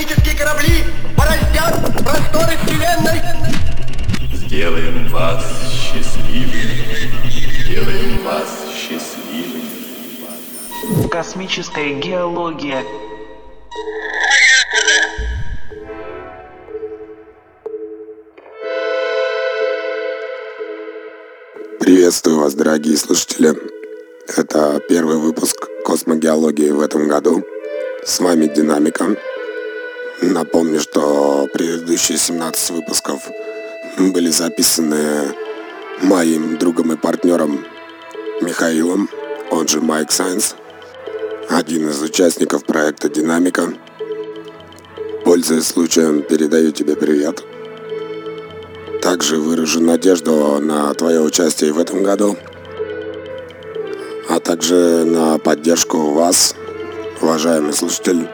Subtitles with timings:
[0.00, 0.84] космические корабли
[1.16, 1.74] бороздят
[2.04, 3.20] просторы Вселенной.
[4.32, 7.28] Сделаем вас счастливыми.
[7.64, 9.68] Сделаем вас счастливыми.
[11.10, 12.82] Космическая геология.
[21.78, 23.54] Приветствую вас, дорогие слушатели.
[24.34, 27.44] Это первый выпуск космогеологии в этом году.
[28.04, 29.16] С вами Динамика.
[30.22, 33.30] Напомню, что предыдущие 17 выпусков
[33.98, 35.34] были записаны
[36.02, 37.64] моим другом и партнером
[38.42, 39.08] Михаилом,
[39.50, 40.56] он же Майк Сайнс,
[41.48, 43.72] один из участников проекта «Динамика».
[45.24, 47.42] Пользуясь случаем, передаю тебе привет.
[49.00, 52.36] Также выражу надежду на твое участие в этом году,
[54.28, 56.54] а также на поддержку вас,
[57.22, 58.28] уважаемый слушатель.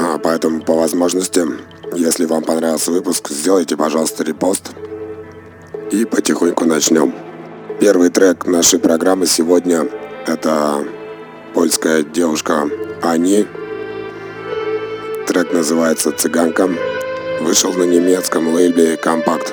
[0.00, 1.44] А поэтому по возможности,
[1.94, 4.70] если вам понравился выпуск, сделайте, пожалуйста, репост.
[5.90, 7.12] И потихоньку начнем.
[7.80, 9.88] Первый трек нашей программы сегодня
[10.26, 10.84] это
[11.52, 12.70] польская девушка
[13.02, 13.46] Ани.
[15.26, 16.70] Трек называется «Цыганка».
[17.40, 19.52] Вышел на немецком лейбле «Компакт».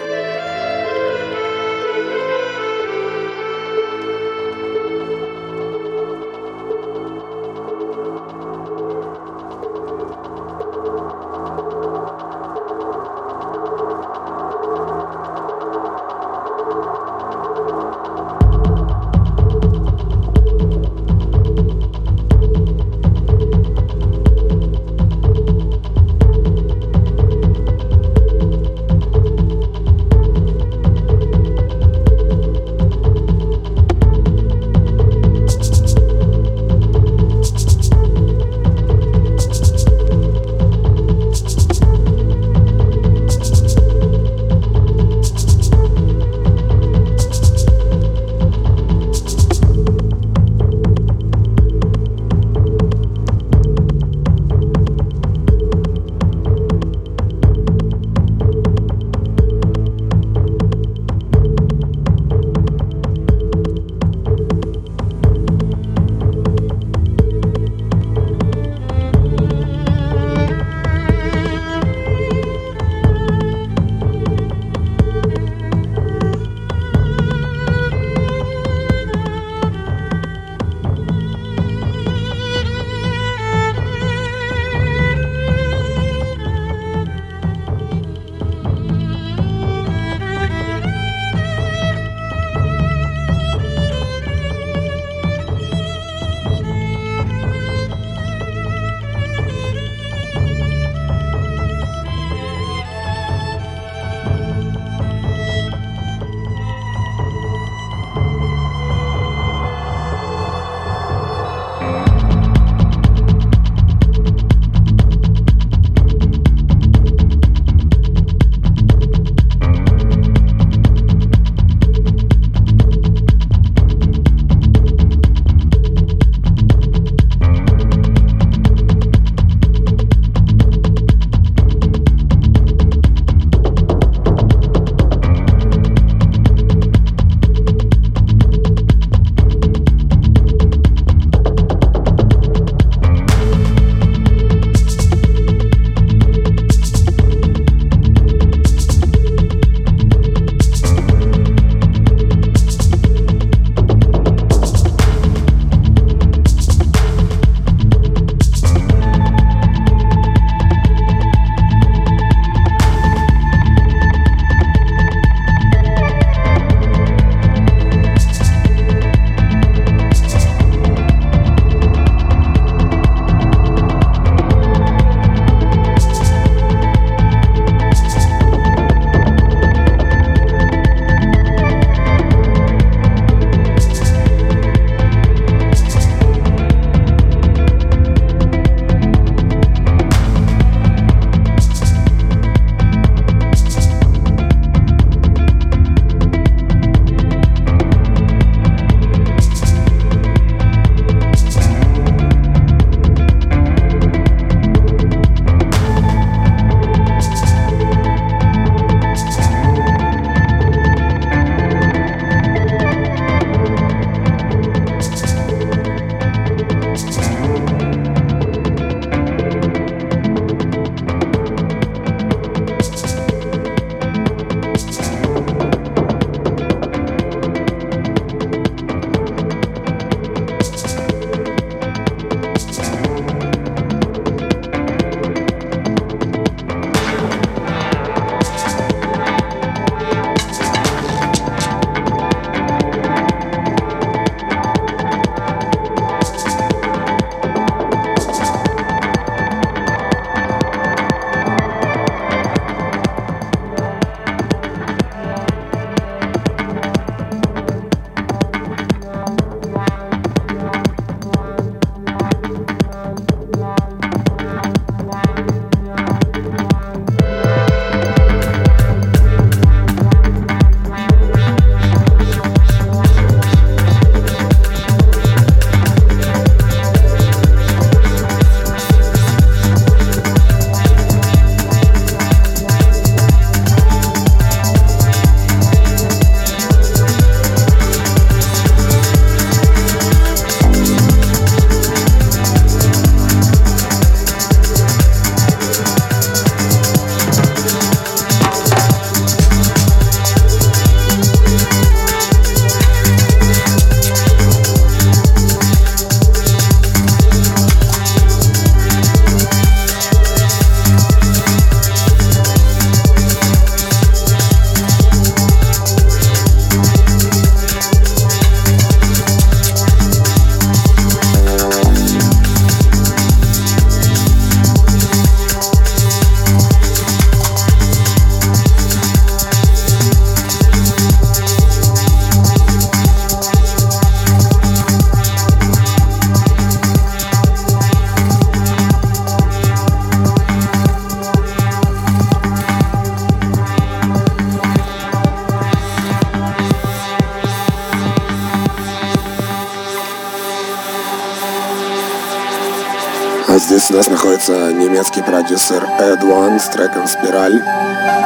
[353.85, 357.63] Здесь нас находится немецкий продюсер Ed One с треком «Спираль».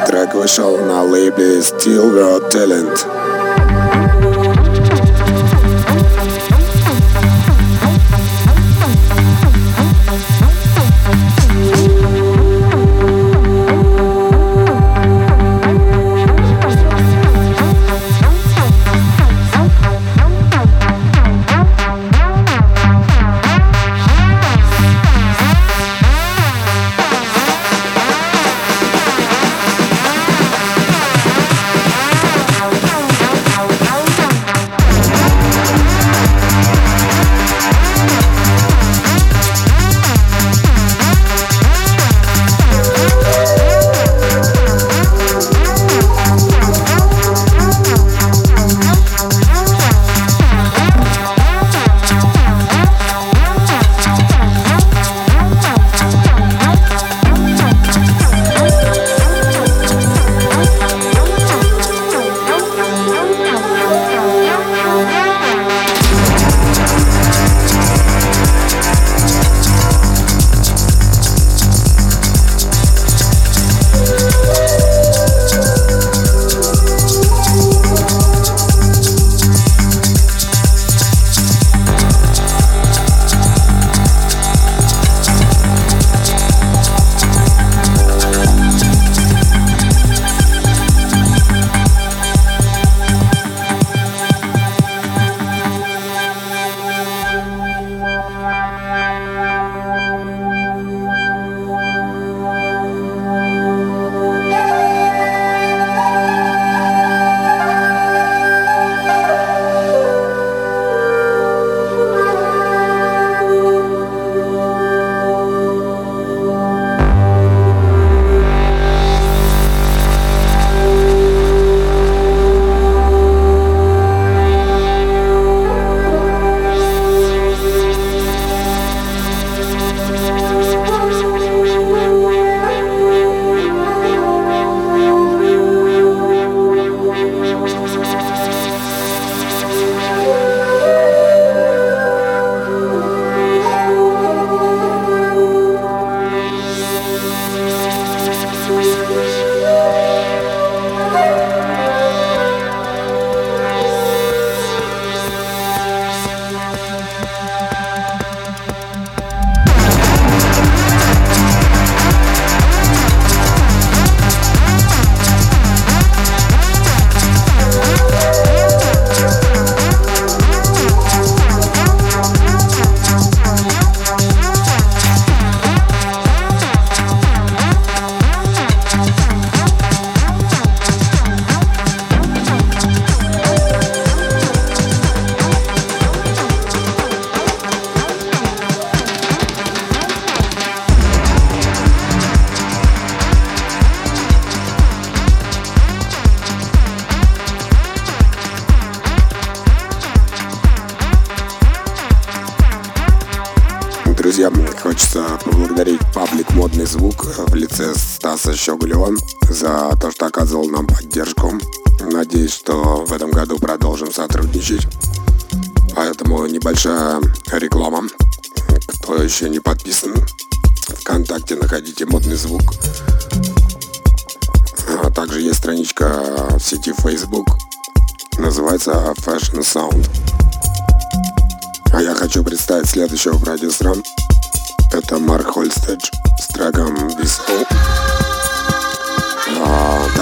[0.08, 3.06] Трек вышел на лейбле Steel World Talent.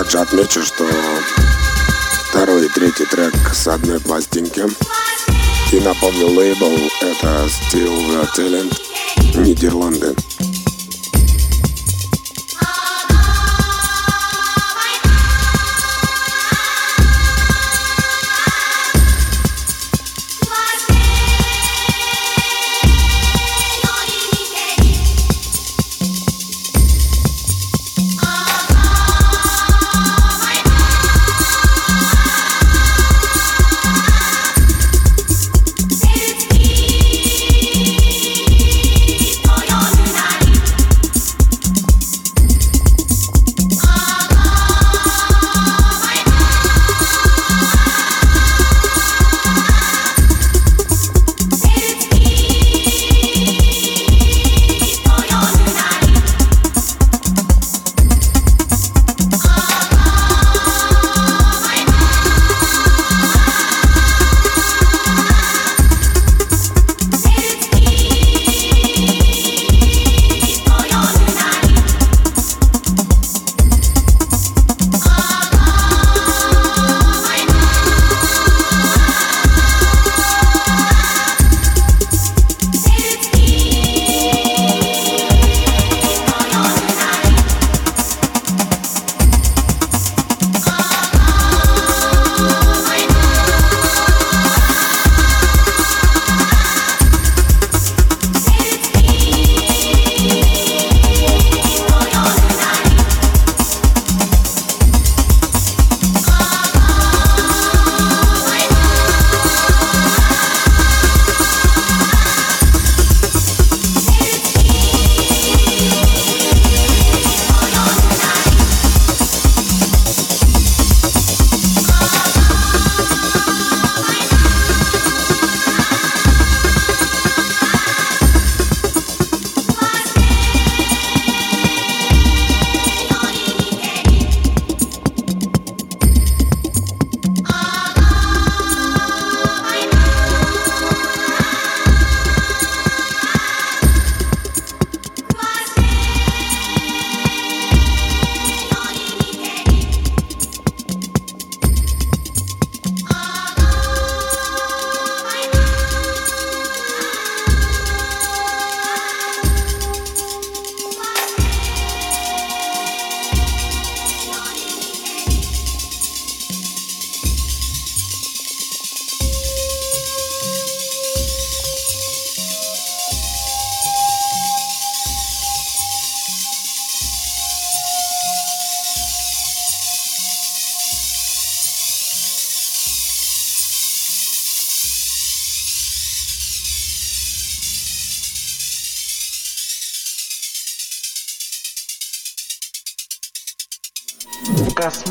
[0.07, 0.87] Также отмечу, что
[2.29, 4.63] второй и третий трек с одной пластинки.
[5.73, 6.71] И напомню, лейбл
[7.01, 8.73] это Steel Talent,
[9.35, 10.15] Нидерланды.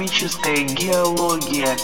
[0.07, 1.77] Космическая геология.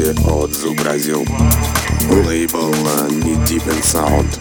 [0.00, 1.26] От Зубразил
[2.10, 2.72] Лейбл
[3.22, 4.39] Need Deep in Sound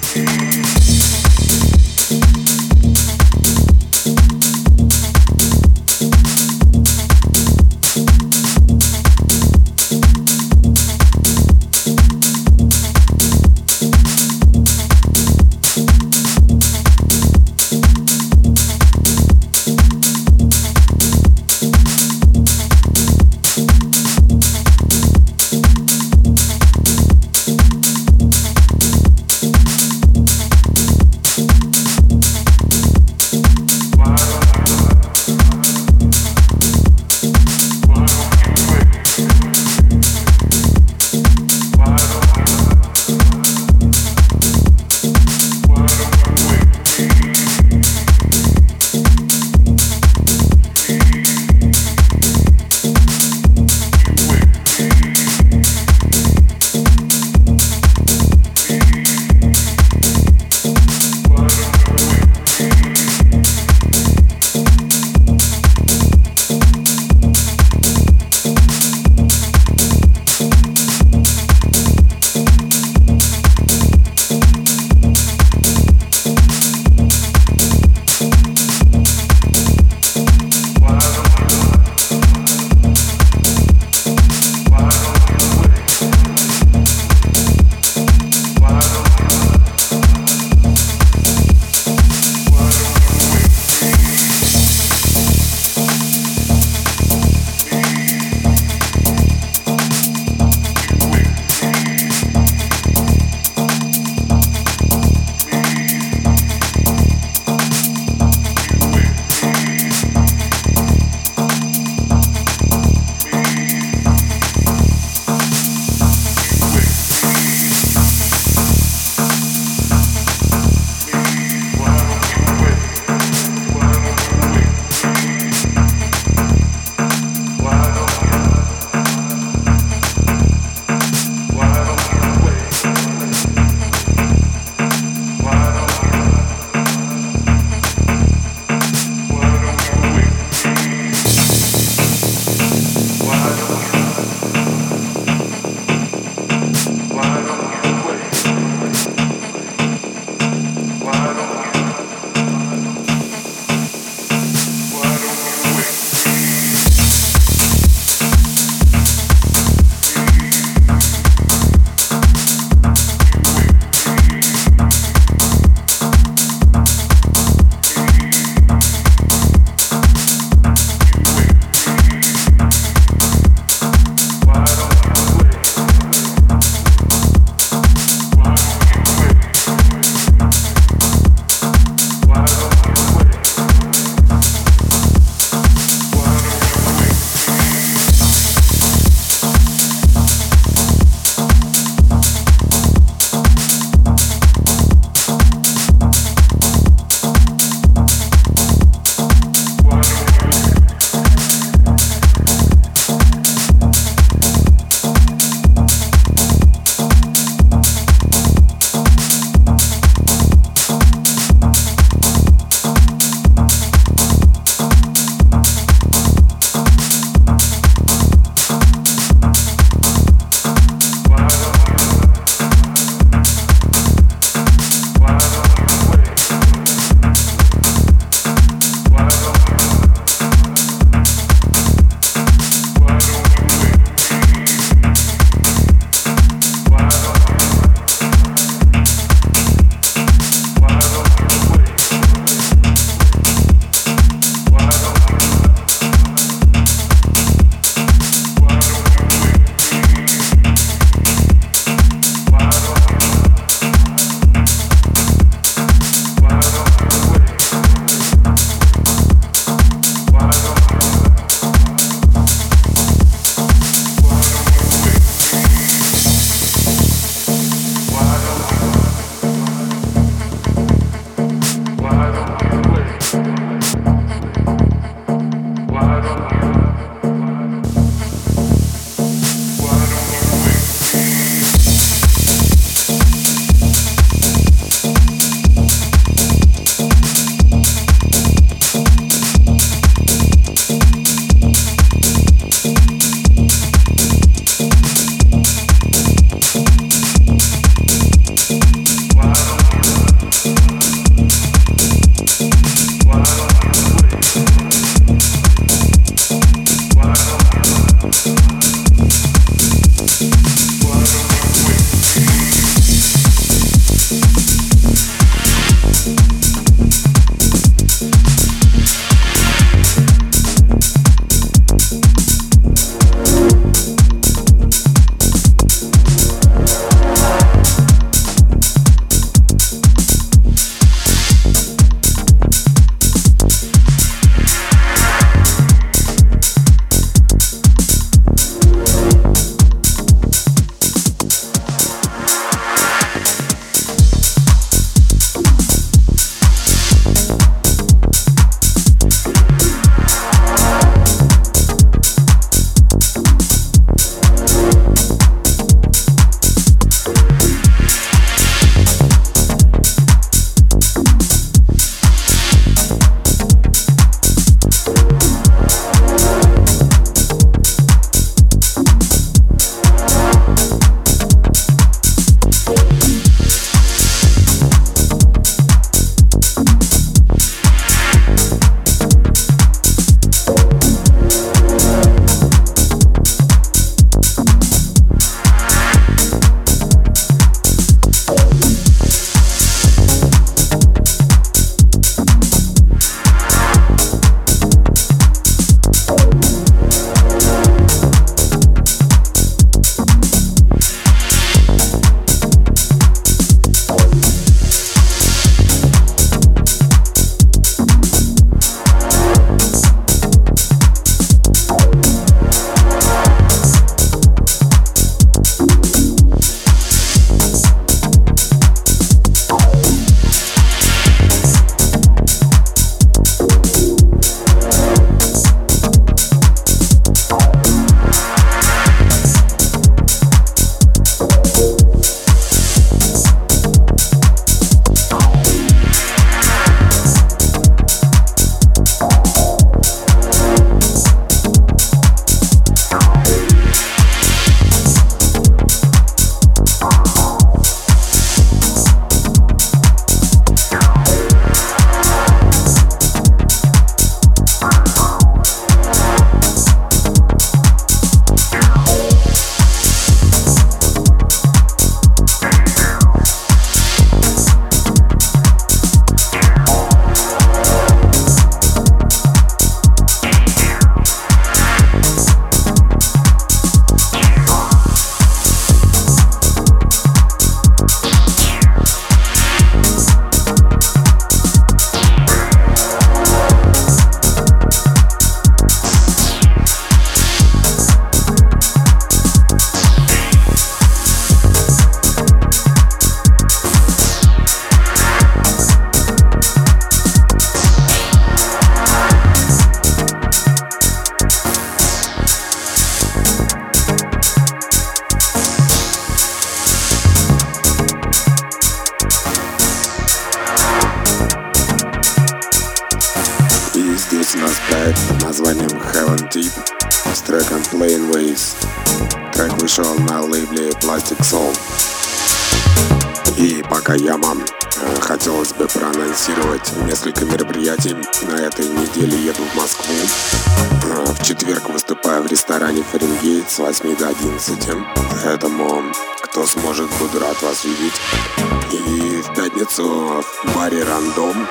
[539.89, 541.67] находится в баре «Рандом».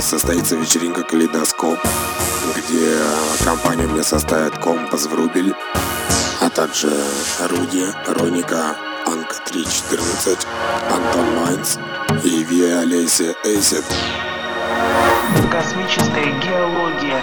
[0.00, 1.78] Состоится вечеринка «Калейдоскоп»,
[2.56, 2.98] где
[3.44, 5.54] компанию мне составят «Компас Врубель»,
[6.40, 6.90] а также
[7.48, 10.46] «Руди», «Роника», «Анка 314»,
[10.90, 11.78] «Антон Майнс»
[12.24, 13.84] и «Виа Олеся Эйсет».
[15.50, 17.22] Космическая геология